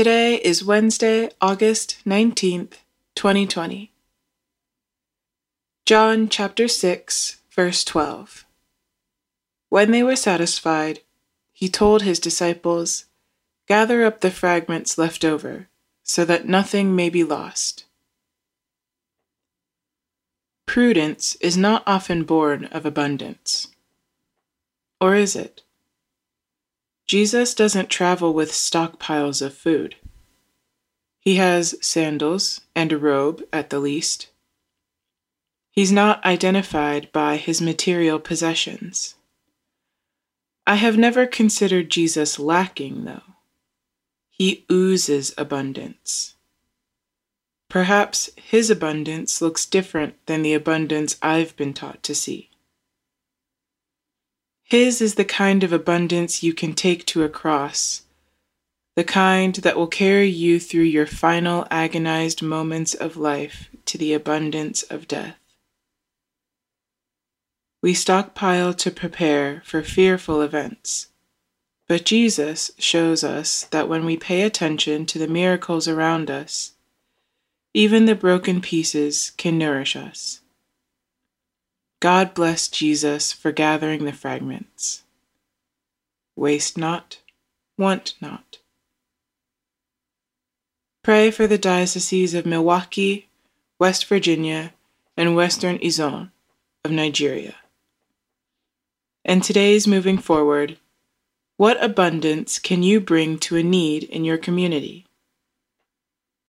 [0.00, 2.76] Today is Wednesday, August 19th,
[3.16, 3.92] 2020.
[5.84, 8.46] John chapter 6, verse 12.
[9.68, 11.00] When they were satisfied,
[11.52, 13.04] he told his disciples,
[13.68, 15.68] Gather up the fragments left over,
[16.02, 17.84] so that nothing may be lost.
[20.64, 23.68] Prudence is not often born of abundance.
[24.98, 25.60] Or is it?
[27.10, 29.96] Jesus doesn't travel with stockpiles of food.
[31.18, 34.28] He has sandals and a robe at the least.
[35.72, 39.16] He's not identified by his material possessions.
[40.68, 43.34] I have never considered Jesus lacking, though.
[44.28, 46.36] He oozes abundance.
[47.68, 52.49] Perhaps his abundance looks different than the abundance I've been taught to see.
[54.70, 58.02] His is the kind of abundance you can take to a cross,
[58.94, 64.12] the kind that will carry you through your final agonized moments of life to the
[64.12, 65.36] abundance of death.
[67.82, 71.08] We stockpile to prepare for fearful events,
[71.88, 76.74] but Jesus shows us that when we pay attention to the miracles around us,
[77.74, 80.42] even the broken pieces can nourish us.
[82.00, 85.02] God bless Jesus for gathering the fragments.
[86.34, 87.18] Waste not,
[87.76, 88.56] want not.
[91.04, 93.28] Pray for the dioceses of Milwaukee,
[93.78, 94.72] West Virginia,
[95.14, 96.30] and Western Izon
[96.84, 97.56] of Nigeria.
[99.22, 100.78] And today's moving forward,
[101.58, 105.04] what abundance can you bring to a need in your community?